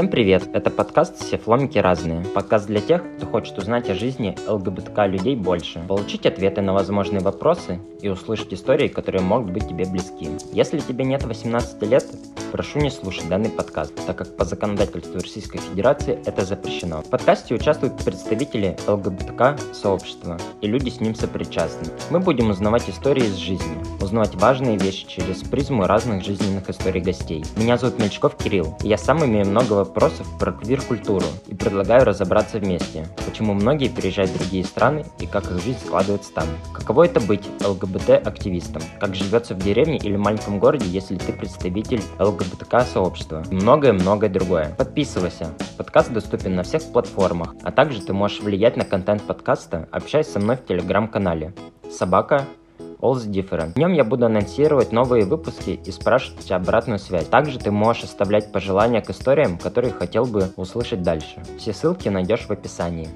[0.00, 0.48] Всем привет!
[0.54, 2.24] Это подкаст «Все фломики разные».
[2.24, 7.20] Подкаст для тех, кто хочет узнать о жизни ЛГБТК людей больше, получить ответы на возможные
[7.20, 10.30] вопросы и услышать истории, которые могут быть тебе близки.
[10.54, 12.06] Если тебе нет 18 лет,
[12.50, 17.02] прошу не слушать данный подкаст, так как по законодательству Российской Федерации это запрещено.
[17.02, 21.92] В подкасте участвуют представители ЛГБТК сообщества и люди с ним сопричастны.
[22.10, 27.44] Мы будем узнавать истории из жизни, узнавать важные вещи через призму разных жизненных историй гостей.
[27.56, 32.58] Меня зовут Мельчков Кирилл, и я сам имею много вопросов про квир-культуру и предлагаю разобраться
[32.58, 36.46] вместе, почему многие переезжают в другие страны и как их жизнь складывается там.
[36.72, 38.82] Каково это быть ЛГБТ-активистом?
[38.98, 42.02] Как живется в деревне или маленьком городе, если ты представитель
[42.40, 43.44] ЛГБТК-сообщества?
[43.50, 44.74] Многое-многое другое.
[44.76, 45.48] Подписывайся.
[45.76, 50.40] Подкаст доступен на всех платформах, а также ты можешь влиять на контент подкаста, общаясь со
[50.40, 51.54] мной в телеграм-канале.
[51.90, 52.46] Собака
[53.00, 53.74] All's Different.
[53.74, 57.26] В нем я буду анонсировать новые выпуски и спрашивать обратную связь.
[57.26, 61.42] Также ты можешь оставлять пожелания к историям, которые хотел бы услышать дальше.
[61.58, 63.08] Все ссылки найдешь в описании.